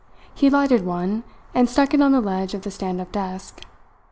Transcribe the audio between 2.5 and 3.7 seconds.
of the stand up desk.